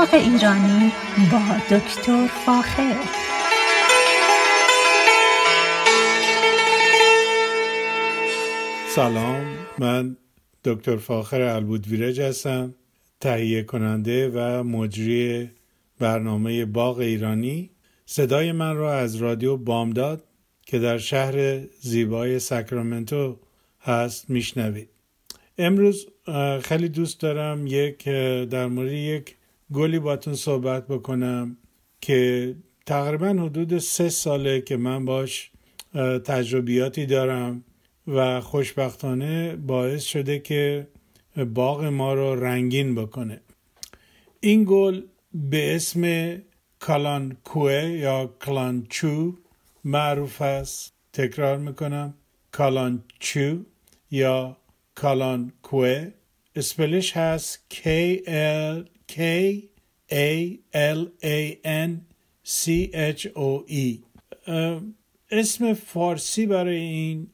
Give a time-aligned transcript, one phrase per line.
[0.00, 0.92] باغ ایرانی
[1.32, 2.96] با دکتر فاخر.
[8.94, 9.46] سلام
[9.78, 10.16] من
[10.64, 12.74] دکتر فاخر البودویرج هستم
[13.20, 15.50] تهیه کننده و مجری
[15.98, 17.70] برنامه باغ ایرانی.
[18.06, 20.24] صدای من را از رادیو بامداد
[20.66, 23.36] که در شهر زیبای ساکرامنتو
[23.80, 24.88] هست میشنوید.
[25.58, 26.06] امروز
[26.62, 28.04] خیلی دوست دارم یک
[28.50, 29.36] در مورد یک
[29.72, 31.56] گلی باتون صحبت بکنم
[32.00, 32.54] که
[32.86, 35.50] تقریبا حدود سه ساله که من باش
[36.24, 37.64] تجربیاتی دارم
[38.06, 40.88] و خوشبختانه باعث شده که
[41.54, 43.40] باغ ما رو رنگین بکنه.
[44.40, 45.02] این گل
[45.34, 46.34] به اسم
[46.78, 49.34] کالانکوه یا کلانچو
[49.84, 50.92] معروف است.
[51.12, 52.14] تکرار می‌کنم.
[52.52, 53.58] کالانچو
[54.10, 54.56] یا
[54.94, 56.10] کالانکوه
[56.56, 57.78] اسپلش هست K
[58.26, 59.16] L K
[60.10, 60.30] A
[60.72, 61.90] L A N
[62.44, 63.98] C H O E.
[65.30, 67.30] اسم فارسی برای این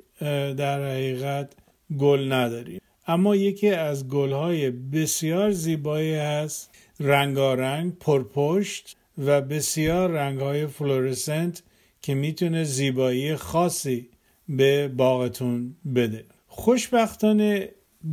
[0.54, 1.52] در حقیقت
[1.98, 11.62] گل نداریم اما یکی از گلهای بسیار زیبایی هست رنگارنگ پرپشت و بسیار رنگهای فلورسنت
[12.02, 14.08] که می‌تونه زیبایی خاصی
[14.48, 16.24] به باغتون بده.
[16.46, 17.68] خوشبختانه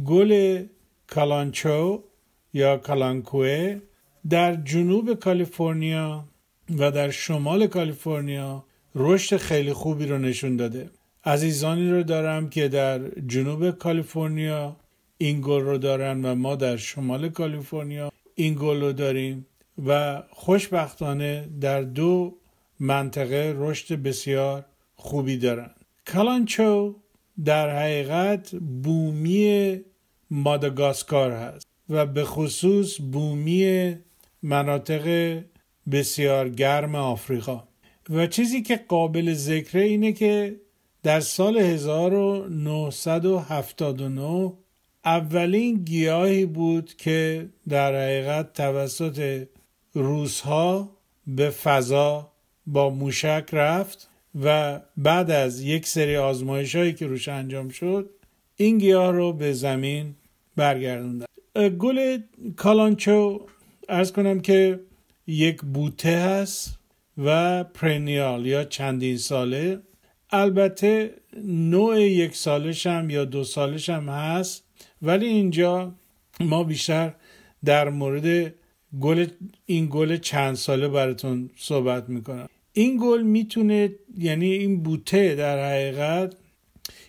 [0.05, 0.63] گل
[1.07, 2.03] کالانچو
[2.53, 3.79] یا کالانکوه
[4.29, 6.25] در جنوب کالیفرنیا
[6.79, 8.65] و در شمال کالیفرنیا
[8.95, 10.89] رشد خیلی خوبی رو نشون داده.
[11.25, 14.75] عزیزانی رو دارم که در جنوب کالیفرنیا
[15.17, 19.45] این گل رو دارن و ما در شمال کالیفرنیا این گل رو داریم
[19.87, 22.37] و خوشبختانه در دو
[22.79, 24.65] منطقه رشد بسیار
[24.95, 25.69] خوبی دارن.
[26.13, 26.95] کالانچو
[27.45, 29.81] در حقیقت بومی
[30.31, 31.72] ماداگاسکار هست.
[31.93, 33.95] و به خصوص بومی
[34.43, 35.37] مناطق
[35.91, 37.63] بسیار گرم آفریقا.
[38.09, 40.55] و چیزی که قابل ذکره اینه که
[41.03, 44.53] در سال 1979
[45.05, 49.47] اولین گیاهی بود که در حقیقت توسط
[49.93, 50.89] روسها
[51.27, 52.31] به فضا
[52.67, 54.09] با موشک رفت
[54.43, 58.09] و بعد از یک سری آزمایش هایی که روش انجام شد
[58.55, 60.15] این گیاه رو به زمین
[60.55, 61.25] برگردوندن.
[61.55, 62.17] گل
[62.55, 63.45] کالانچو
[63.89, 64.79] ارز کنم که
[65.27, 66.79] یک بوته هست
[67.17, 69.79] و پرنیال یا چندین ساله.
[70.29, 71.13] البته
[71.43, 74.63] نوع یک سالش هم یا دو سالش هم هست
[75.01, 75.95] ولی اینجا
[76.39, 77.13] ما بیشتر
[77.65, 78.53] در مورد
[79.01, 79.27] گل
[79.65, 82.49] این گل چند ساله براتون صحبت می‌کنم.
[82.73, 86.35] این گل می‌تونه یعنی این بوته در حقیقت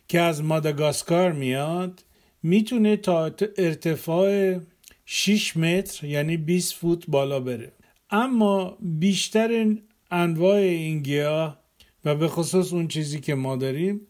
[0.09, 2.04] که از ماداگاسکار میاد
[2.44, 4.59] می‌تونه تا ارتفاع
[5.06, 7.72] 6 متر یعنی 20 فوت بالا بره.
[8.10, 9.77] اما بیشتر
[10.10, 11.60] انواع این گیاه
[12.04, 14.00] و به خصوص اون چیزی که ما داریم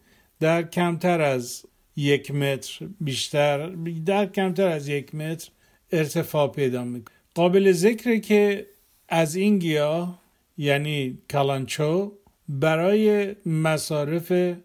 [0.40, 3.66] در کمتر از یک متر بیشتر
[4.06, 5.48] در کمتر از یک متر
[5.92, 7.14] ارتفاع پیدا می‌کنه.
[7.34, 8.66] قابل ذکره که
[9.08, 10.22] از این گیاه
[10.58, 12.12] یعنی کالانچو
[12.48, 14.56] برای مصارف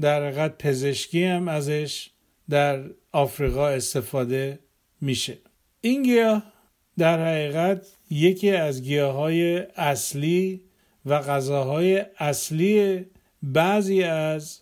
[0.00, 2.10] در پزشکی هم ازش
[2.50, 2.84] در
[3.16, 4.58] آفریقا استفاده
[5.00, 5.38] میشه.
[5.80, 6.42] این گیاه
[6.98, 10.62] در حقیقت یکی از گیاه های اصلی
[11.06, 13.04] و غذاهای اصلی
[13.42, 14.60] بعضی از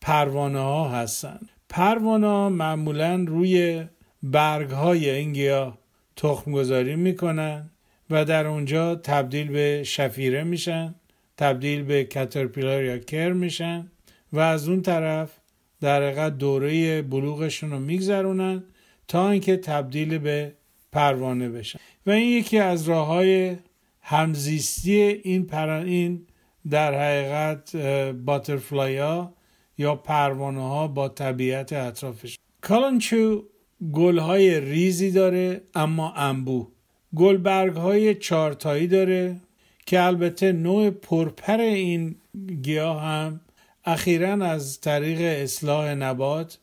[0.00, 1.48] پروانه ها هستند.
[1.68, 3.84] پروانه ها معمولا روی
[4.22, 5.78] برگ های این گیاه
[6.16, 7.70] تخم گذاری می‌کنن
[8.10, 10.94] و در اونجا تبدیل به شفیره میشن
[11.36, 13.90] تبدیل به کترپیلار یا کر میشن
[14.32, 15.37] و از اون طرف
[15.80, 18.64] در حقیقت دوره بلوغشون رو میگذرونن
[19.08, 20.52] تا اینکه تبدیل به
[20.92, 21.78] پروانه بشن.
[22.06, 23.56] و این یکی از راه های
[24.00, 26.26] همزیستی این پر این
[26.70, 27.76] در حقیقت
[28.12, 29.34] باترفلای ها
[29.78, 32.38] یا پروانه ها با طبیعت اطرافش.
[32.60, 33.44] کالانچو
[33.92, 36.68] گل های ریزی داره اما انبوه.
[37.16, 39.40] گلبرگ های چارتایی داره
[39.86, 42.16] که البته نوع پرپر این
[42.62, 43.40] گیاه هم
[43.84, 46.58] اخیرا از طریق اصلاح نبات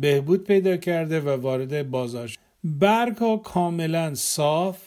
[0.00, 2.38] بهبود پیدا کرده و وارد بازار شد.
[2.64, 4.78] برگ ها کاملا صاف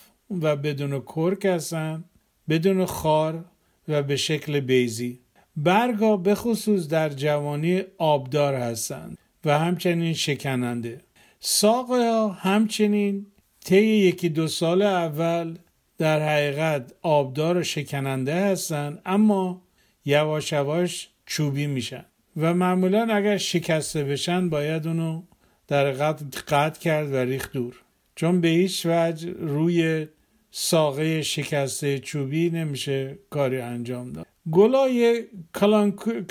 [0.41, 2.05] و بدون کرک هستند
[2.49, 3.45] بدون خار
[3.87, 5.19] و به شکل بیزی.
[5.57, 11.01] برگ ها به خصوص در جوانی آبدار هستند و همچنین شکننده.
[11.39, 13.25] ساق ها همچنین
[13.65, 15.57] طی یکی دو سال اول
[15.97, 19.61] در حقیقت آبدار و شکننده هستند اما
[20.05, 22.05] یواش یواش چوبی میشن.
[22.37, 25.23] و معمولا اگر شکسته بشن باید اونو
[25.67, 27.81] در قطع قطع کرد و ریخت دور.
[28.15, 30.07] چون به هیچ وجه روی
[30.51, 34.25] ساقه شکسته چوبی نمیشه کاری انجام داد.
[34.51, 35.23] گلای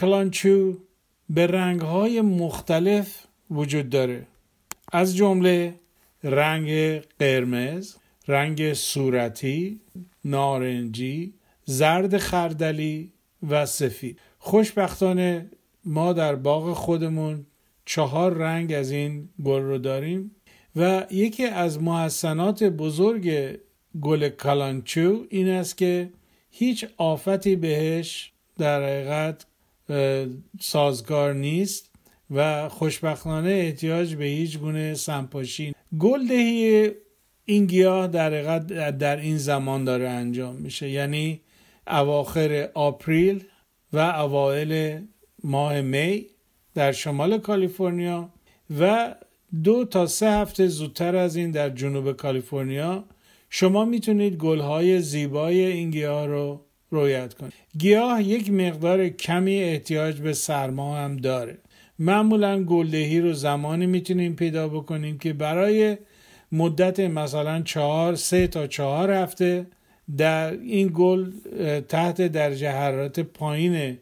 [0.01, 0.79] کلانچو
[1.31, 4.27] به رنگهای مختلف وجود داره.
[4.93, 5.75] از جمله
[6.25, 7.97] رنگ قرمز
[8.29, 9.81] رنگ صورتی
[10.25, 13.13] نارنجی زرد خردلی
[13.51, 14.21] و سفید.
[14.47, 15.51] خوشبختانه
[15.85, 17.47] ما در باغ خودمون
[17.85, 20.31] چهار رنگ از این گل رو داریم
[20.77, 23.59] و یکی از محسنات بزرگ
[24.01, 26.11] گل کلانچو این است که
[26.51, 29.47] هیچ آفتی بهش در حقیقت
[30.61, 31.91] سازگار نیست
[32.31, 36.91] و خوشبختانه احتیاج به هیچ گونه سمپاشی گلدهی
[37.45, 38.59] این گیاه در
[38.91, 40.91] در این زمان داره انجام میشه.
[40.91, 41.41] یعنی
[41.87, 43.45] اواخر آپریل
[43.95, 45.01] و اوایل
[45.45, 46.27] ماه می
[46.75, 48.29] در شمال کالیفرنیا
[48.81, 49.15] و
[49.65, 53.05] دو تا سه هفته زودتر از این در جنوب کالیفرنیا.
[53.51, 56.61] شما می‌تونید گلهای زیبای این گیاه رو
[56.91, 57.53] رویت کنید.
[57.79, 61.59] گیاه یک مقدار کمی احتیاج به سرما هم داره.
[61.99, 65.97] معمولا گلدهی رو زمانی می‌تونیم پیدا بکنیم که برای
[66.53, 69.67] مدت مثلا چهار سه تا چهار هفته
[70.17, 71.31] در این گل
[71.81, 73.99] تحت درجه حرارت پایین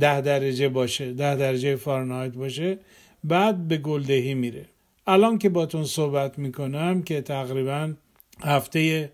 [0.00, 2.78] ده درجه باشه ده درجه فارنهایت باشه
[3.24, 4.64] بعد به گلدهی میره.
[5.06, 7.92] الان که باتون صحبت می‌کنم که تقریبا
[8.40, 9.10] هفته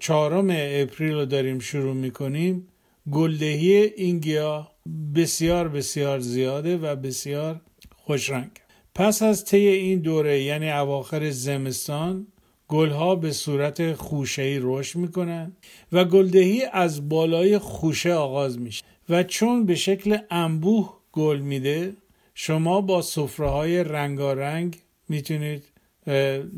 [0.00, 2.68] چهارم اپریل رو داریم شروع می‌کنیم
[3.12, 4.72] گلدهی این گیاه
[5.14, 7.60] بسیار بسیار زیاده و بسیار
[7.96, 8.50] خوشرنگ.
[8.94, 12.26] پس از طی این دوره یعنی اواخر زمستان
[12.72, 15.52] گلها به صورت خوشهی رشد می‌کنن
[15.92, 21.96] و گلدهی از بالای خوشه آغاز میشه و چون به شکل انبوه گل میده
[22.34, 24.78] شما با صفره های رنگارنگ
[25.08, 25.64] می‌تونید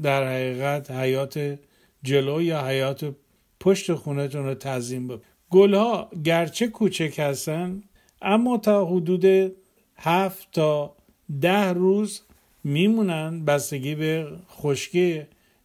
[0.03, 1.59] در حقیقت حیات
[2.03, 3.15] جلو یا حیات
[3.61, 5.25] پشت خونتون رو تزیین بکنید.
[5.51, 7.83] گلها گرچه کوچک هستن
[8.23, 9.53] اما تا حدود
[9.97, 10.97] هفت تا
[11.41, 12.23] ده روز
[12.65, 15.23] میمونن بستگی به خشکی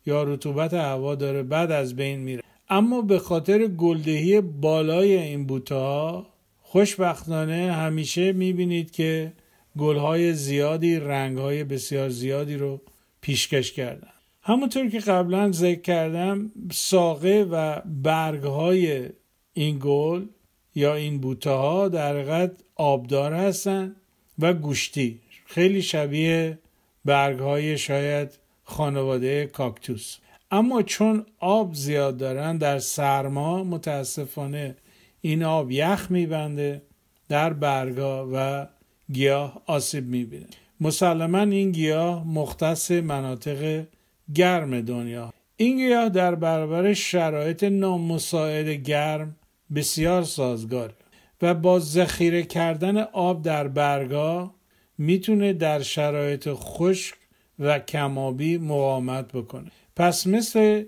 [0.09, 2.43] یا رطوبت هوا داره بعد از بین میره.
[2.69, 6.27] اما به خاطر گلدهی بالای این بوته ها
[6.61, 9.33] خوشبختانه همیشه می‌بینید که
[9.77, 12.81] گلهای زیادی رنگهای بسیار زیادی رو
[13.21, 14.13] پیشکش کردن.
[14.41, 19.09] همونطور که قبلا ذکر کردم ساقه و برگهای
[19.53, 20.25] این گل
[20.75, 23.95] یا این بوته ها در حقیقت آبدار هستن
[24.39, 25.19] و گوشتی.
[25.45, 26.59] خیلی شبیه
[27.05, 30.17] برگ های شاید خانواده کاکتوس.
[30.51, 34.75] اما چون آب زیاد دارن در سرما متاسفانه
[35.21, 36.81] این آب یخ میبنده
[37.29, 38.67] در برگا و
[39.11, 40.45] گیاه آسیب می‌بینه.
[40.81, 43.83] مسلما این گیاه مختص مناطق
[44.35, 45.33] گرم دنیا.
[45.57, 49.35] این گیاه در برابر شرایط نامساعد گرم
[49.75, 50.93] بسیار سازگاره
[51.41, 54.51] و با ذخیره کردن آب در برگا
[54.97, 57.18] می‌تونه در شرایط خشک
[57.59, 59.71] و کمابی مقاومت بکنه.
[59.95, 60.83] پس مثل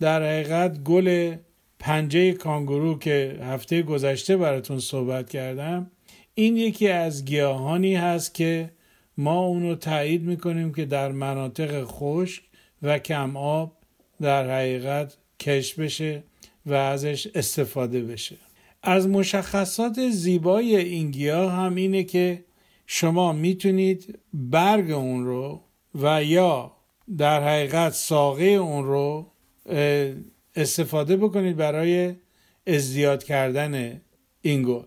[0.00, 1.36] در حقیقت گل
[1.78, 5.90] پنجه کانگورو که هفته گذشته براتون صحبت کردم
[6.34, 8.70] این یکی از گیاهانی هست که
[9.16, 12.42] ما اونو تایید می‌کنیم که در مناطق خشک
[12.82, 13.76] و کم آب
[14.20, 16.22] در حقیقت کش بشه
[16.66, 18.36] و ازش استفاده بشه.
[18.82, 22.44] از مشخصات زیبای این گیاه هم اینه که
[22.86, 25.60] شما می‌تونید برگ اون رو
[25.94, 26.72] و یا
[27.18, 29.26] در حقیقت ساقه اون رو
[30.56, 32.14] استفاده بکنید برای
[32.66, 34.00] ازدیاد کردن
[34.42, 34.82] این گل.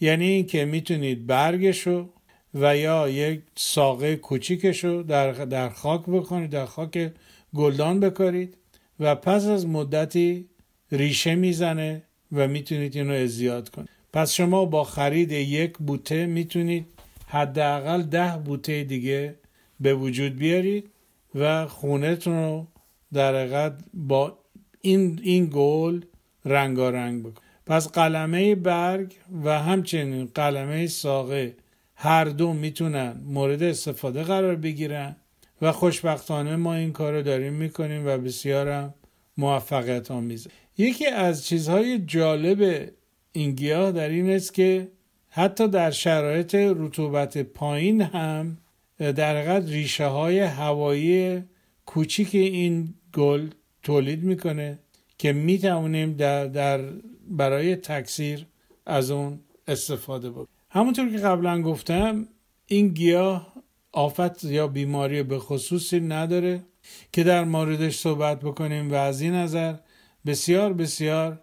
[0.00, 2.08] یعنی اینکه می‌تونید برگش رو
[2.54, 7.12] و یا یک ساقه کوچیکش رو در, در خاک بکنید در خاک
[7.54, 8.56] گلدان بکارید
[9.00, 10.48] و پس از مدتی
[10.92, 13.88] ریشه می‌زنه و می‌تونید اینو ازدیاد کنید.
[14.12, 16.86] پس شما با خرید یک بوته می‌تونید
[17.26, 19.34] حداقل ده بوته دیگه
[19.80, 20.90] به وجود بیارید
[21.34, 22.66] و خونتون رو
[23.12, 24.38] در حقیقت با
[24.80, 26.00] این, این گل
[26.44, 27.42] رنگارنگ بکن.
[27.66, 31.56] پس قلمه برگ و همچنین قلمه ساقه
[31.94, 35.16] هر دو می‌تونن مورد استفاده قرار بگیرن
[35.62, 38.94] و خوشبختانه ما این کار رو داریم می‌کنیم و بسیارم
[39.36, 40.50] موفقیت آمیزه.
[40.78, 42.90] یکی از چیزهای جالب
[43.32, 44.88] این گیاه در این است که
[45.28, 48.58] حتی در شرایط رطوبت پایین هم
[48.98, 51.42] در حقیقت ریشه های هوایی
[51.86, 53.48] کوچیک این گل
[53.82, 54.78] تولید می‌کنه
[55.18, 56.80] که می‌توانیم در, در
[57.30, 58.46] برای تکثیر
[58.86, 60.48] از اون استفاده بکنیم.
[60.70, 62.28] همونطور که قبلا گفتم
[62.66, 63.52] این گیاه
[63.92, 66.64] آفت یا بیماری به خصوصی نداره
[67.12, 69.74] که در موردش صحبت بکنیم و از این نظر
[70.26, 71.40] بسیار بسیار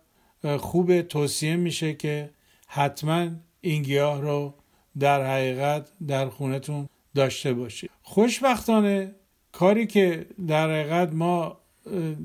[0.60, 2.30] خوب توصیه میشه که
[2.68, 3.30] حتما
[3.62, 4.54] این گیاه رو
[5.00, 9.16] در حقیقت در خونتون داشته باشید خوشبختانه
[9.52, 11.58] کاری که در حقیقت ما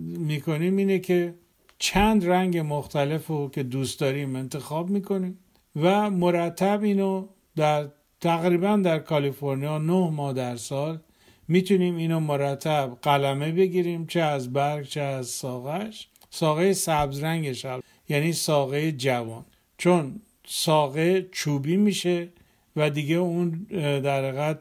[0.05, 1.35] می‌کنیم اینه که
[1.79, 5.39] چند رنگ مختلف رو که دوست داریم انتخاب می‌کنیم
[5.77, 7.89] و مرتب اینو در
[8.21, 11.01] تقریبا در کالیفرنیا نه ماه در سال
[11.49, 17.67] می‌تونیم اینو مرتب قلمه بگیریم چه از برگ چه از ساقش ساقه سبز رنگش
[18.09, 19.45] یعنی ساقه جوان.
[19.79, 22.29] چون ساقه چوبی میشه
[22.77, 23.51] و دیگه اون
[24.01, 24.59] در حقیقت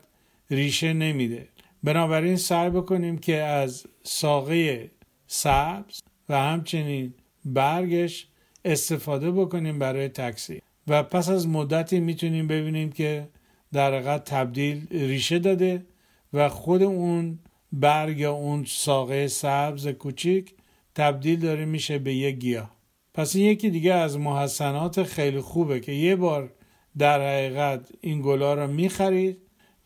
[0.51, 1.47] ریشه نمیده.
[1.83, 4.91] بنابراین سعی بکنیم که از ساقه
[5.27, 7.13] سبز و همچنین
[7.45, 8.27] برگش
[8.65, 10.61] استفاده بکنیم برای تکثیر.
[10.87, 13.27] و پس از مدتی می‌تونیم ببینیم که
[13.73, 15.85] در حقیقت تبدیل ریشه داده
[16.33, 17.39] و خود اون
[17.71, 20.53] برگ یا اون ساقه سبز کوچیک
[20.95, 22.75] تبدیل داره میشه به یک گیاه.
[23.13, 26.53] پس این یکی دیگه از محسنات خیلی خوبه که یه بار
[26.97, 29.37] در حقیقت این گلا رو می‌خرید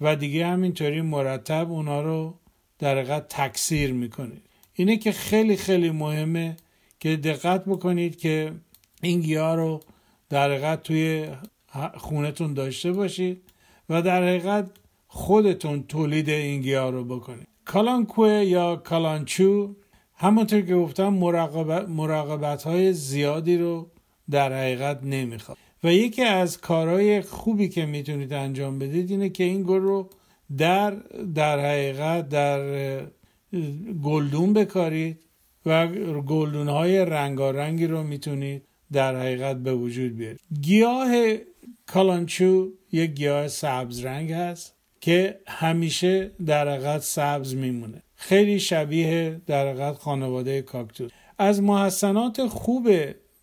[0.02, 2.34] و دیگه همینطوری مرتب اونا رو
[2.80, 4.42] در تکثیر می‌کنید.
[4.74, 6.58] اینه که خیلی خیلی مهمه
[7.00, 8.52] که دقت بکنید که
[9.02, 9.80] این گیاه رو
[10.30, 11.28] در توی
[11.98, 13.42] خونتون داشته باشید
[13.90, 14.70] و در حقیقت
[15.08, 17.48] خودتون تولید این گیاه رو بکنید.
[17.66, 19.76] کالانکوه یا کالانچو
[20.16, 23.90] همونطور که گفتم مراقبت, مراقبت های زیادی رو
[24.30, 25.58] در حقیقت نمی‌خواد.
[25.84, 30.10] و یکی از کارهای خوبی که می‌تونید انجام بدید اینه که این گل رو
[30.58, 30.92] در
[31.36, 32.62] در حقیقت در
[34.04, 35.20] گلدون بکارید
[35.66, 35.88] و
[36.28, 40.40] گلدون های رنگارنگی رو می‌تونید در حقیقت به وجود بیارید.
[40.62, 41.36] گیاه
[41.88, 48.04] کالانچو یک گیاه سبز رنگ هست که همیشه در حقیقت سبز میمونه.
[48.16, 51.12] خیلی شبیه در حقیقت خانواده کاکتوس.
[51.38, 52.90] از محسنات خوب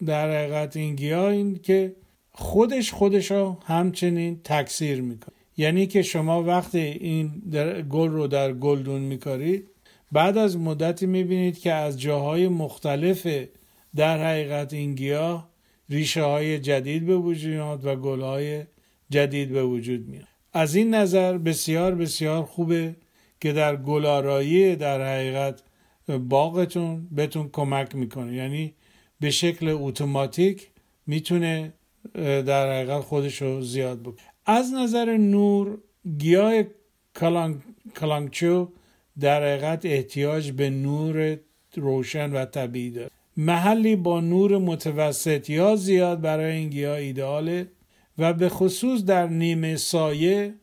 [0.07, 1.97] در حقیقت این گیاه این که
[2.41, 5.35] خودش خودش رو همچنین تکثیر می‌کنه.
[5.57, 7.43] یعنی که شما وقتی این
[7.91, 9.69] گل رو در گلدون میکارید
[10.13, 13.27] بعد از مدتی می‌بینید که از جاهای مختلف
[13.97, 15.49] در حقیقت این گیاه
[15.91, 18.63] ریشه های جدید به وجود میاد و گل های
[19.11, 22.95] جدید به وجود میاد از این نظر بسیار بسیار خوبه
[23.41, 25.63] که در گلارایی در حقیقت
[26.29, 28.35] باغتون بهتون کمک می‌کنه.
[28.35, 28.75] یعنی
[29.21, 30.69] به شکل اتوماتیک
[31.07, 31.73] می‌تونه
[32.15, 34.17] در حقیقت خودش رو زیاد بکنه
[34.47, 35.79] از نظر نور
[36.19, 36.63] گیاه
[37.17, 37.57] کلانگ،
[37.97, 38.69] کلانگچو
[39.21, 41.39] در حقیقت احتیاج به نور
[41.77, 43.11] روشن و طبیعی داره.
[43.37, 47.69] محلی با نور متوسط یا زیاد برای این گیاه ایداله
[48.19, 50.55] و به خصوص در نیمه سایه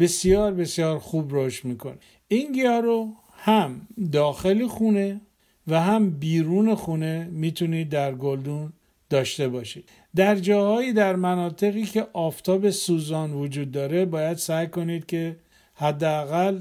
[0.00, 1.96] بسیار بسیار خوب رشد می‌کنه.
[2.28, 5.20] این گیاه رو هم داخل خونه
[5.66, 8.72] و هم بیرون خونه می‌تونید در گلدون
[9.10, 9.88] داشته باشید.
[10.16, 15.36] در جاهایی در مناطقی که آفتاب سوزان وجود داره باید سعی کنید که
[15.74, 16.60] حداقل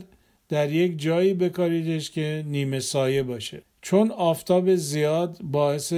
[0.50, 3.62] در یک جایی بکاریدش که نیمه سایه باشه.
[3.82, 5.94] چون آفتاب زیاد باعث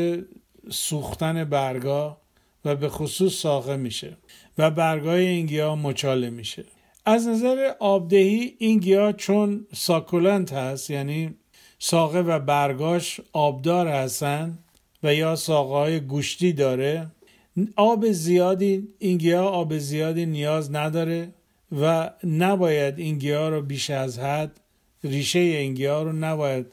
[0.70, 2.18] سوختن برگا
[2.66, 4.18] و به خصوص ساقه میشه
[4.58, 6.66] و برگای این گیاه مچاله میشه.
[7.06, 11.36] از نظر آبدهی این گیاه چون ساکولنت هست یعنی
[11.80, 14.60] ساقه و برگاش آبدار هستن
[15.04, 17.08] و یا ساقه های گوشتی داره
[17.76, 21.34] آب زیادی این گیاه آب زیادی نیاز نداره
[21.82, 24.60] و نباید این گیاه رو بیش از حد
[25.04, 26.66] ریشه این گیاه رو نباید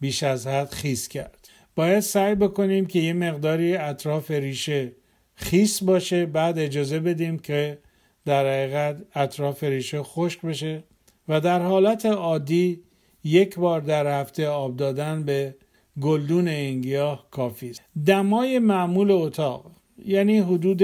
[0.00, 1.48] بیش از حد خیس کرد.
[1.74, 4.92] باید سعی بکنیم که یه مقداری اطراف ریشه
[5.34, 7.78] خیس باشه بعد اجازه بدیم که
[8.24, 10.84] در حقیقت اطراف ریشه خشک بشه
[11.28, 12.82] و در حالت عادی
[13.24, 15.54] یک بار در هفته آب دادن به
[16.00, 17.82] گلدون این گیاه کافی است.
[18.06, 19.79] دمای معمول اتاق.
[20.06, 20.82] یعنی حدود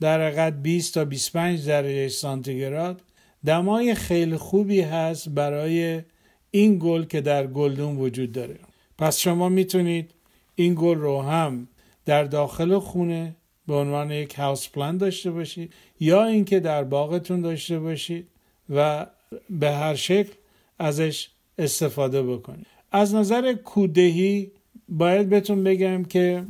[0.00, 3.02] در حقیقت 20 تا 25 درجه سانتیگراد.
[3.46, 6.02] دمای خیلی خوبی هست برای
[6.50, 8.56] این گل که در گلدون وجود داره.
[8.98, 10.10] پس شما می‌تونید
[10.54, 11.68] این گل رو هم
[12.04, 17.78] در داخل خونه به عنوان یک هاوس پلان داشته باشید یا اینکه در باغتون داشته
[17.78, 18.28] باشید
[18.70, 19.06] و
[19.50, 20.32] به هر شکل
[20.78, 21.28] ازش
[21.58, 22.66] استفاده بکنید.
[22.92, 24.50] از نظر کودهی
[24.88, 26.44] باید بهتون بگم که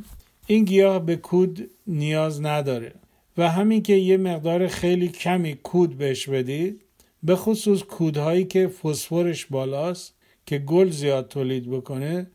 [0.51, 2.93] این گیاه به کود نیاز نداره
[3.37, 6.81] و همین که یه مقدار خیلی کمی کود بهش بدید
[7.23, 10.13] به خصوص کودهایی که فسفرش بالاست
[10.45, 12.27] که گل زیاد تولید بکنه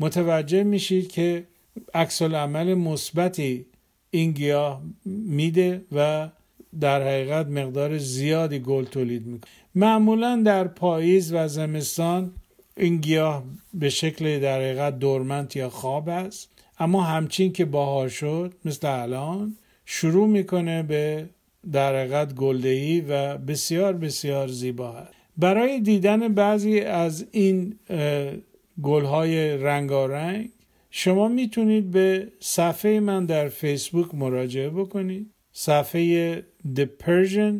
[0.00, 1.44] متوجه میشید که
[1.94, 3.66] عکس عمل مثبتی
[4.10, 6.28] این گیاه میده و
[6.80, 9.50] در حقیقت مقدار زیادی گل تولید می‌کنه.
[9.74, 12.32] معمولا در پاییز و زمستان
[12.76, 16.59] این گیاه به شکل در حقیقت دورمنت یا خواب است.
[16.80, 21.26] اما همچین که باها شد مثل الان شروع می‌کنه به
[21.72, 27.78] در حقیقت گلدهی و بسیار بسیار زیبا هست برای دیدن بعضی از این
[28.82, 30.48] گلهای رنگارنگ
[30.90, 35.30] شما می‌تونید به صفحه من در فیسبوک مراجعه بکنید.
[35.52, 36.40] صفحه
[36.76, 37.54] The Persian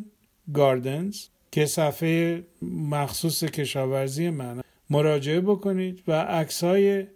[0.58, 1.16] Gardens
[1.52, 2.42] که صفحه
[2.90, 4.60] مخصوص کشاورزی من
[4.90, 7.06] مراجعه بکنید و عکسهای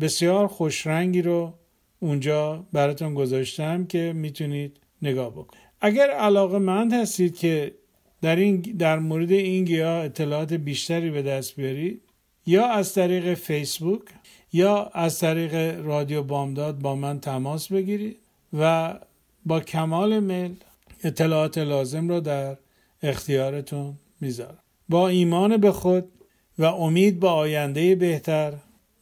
[0.00, 1.54] بسیار خوشرنگی رو
[2.00, 5.62] اونجا براتون گذاشتم که می‌تونید نگاه بکنید.
[5.80, 7.74] اگر علاقه مند هستید که
[8.22, 12.02] در, این در مورد این گیاه اطلاعات بیشتری به دست بیارید
[12.46, 14.02] یا از طریق فیسبوک
[14.52, 18.16] یا از طریق رادیو بامداد با من تماس بگیرید
[18.52, 18.94] و
[19.46, 20.54] با کمال میل
[21.04, 22.56] اطلاعات لازم را در
[23.02, 24.58] اختیارتون می‌ذارم.
[24.88, 26.04] با ایمان به خود
[26.58, 28.52] و امید به آینده بهتر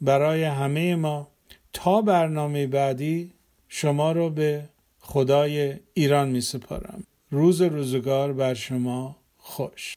[0.00, 1.28] برای همه ما.
[1.72, 3.32] تا برنامه بعدی
[3.68, 4.68] شما رو به
[5.00, 7.04] خدای ایران می سپارم.
[7.30, 9.96] روز روزگار بر شما خوش.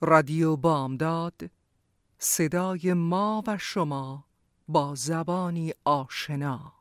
[0.00, 1.50] رادیو بامداد
[2.18, 4.24] صدای ما و شما
[4.68, 6.79] با زبانی آشنا.